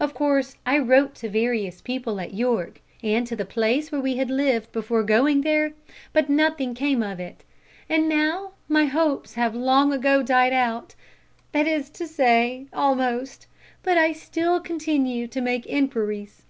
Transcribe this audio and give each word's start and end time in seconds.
Of 0.00 0.14
course 0.14 0.56
I 0.64 0.78
wrote 0.78 1.14
to 1.16 1.28
various 1.28 1.82
people 1.82 2.18
at 2.18 2.32
York, 2.32 2.80
and 3.02 3.26
to 3.26 3.36
the 3.36 3.44
place 3.44 3.92
where 3.92 4.00
we 4.00 4.16
had 4.16 4.30
lived 4.30 4.72
before 4.72 5.02
going 5.02 5.42
there, 5.42 5.74
but 6.14 6.30
nothing 6.30 6.72
came 6.72 7.02
of 7.02 7.20
it, 7.20 7.44
and 7.86 8.08
now 8.08 8.52
my 8.70 8.86
hopes 8.86 9.34
have 9.34 9.54
long 9.54 9.92
ago 9.92 10.22
died 10.22 10.54
out 10.54 10.94
that 11.52 11.66
is 11.66 11.90
to 11.90 12.06
say, 12.06 12.68
almost 12.72 13.48
but 13.82 13.98
I 13.98 14.12
still 14.14 14.60
continue 14.60 15.26
to 15.26 15.42
make 15.42 15.66
inquiries." 15.66 16.44